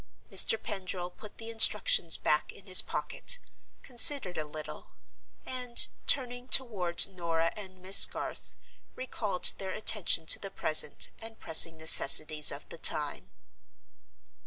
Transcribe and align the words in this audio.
Mr. 0.31 0.59
Pendril 0.59 1.11
put 1.11 1.37
the 1.37 1.51
Instructions 1.51 2.17
back 2.17 2.51
in 2.51 2.65
his 2.65 2.81
pocket, 2.81 3.37
considered 3.83 4.35
a 4.35 4.47
little, 4.47 4.93
and, 5.45 5.87
turning 6.07 6.47
toward 6.47 7.07
Norah 7.07 7.53
and 7.55 7.77
Miss 7.83 8.07
Garth, 8.07 8.55
recalled 8.95 9.53
their 9.59 9.69
attention 9.73 10.25
to 10.25 10.39
the 10.39 10.49
present 10.49 11.11
and 11.19 11.39
pressing 11.39 11.77
necessities 11.77 12.51
of 12.51 12.67
the 12.69 12.79
time. 12.79 13.29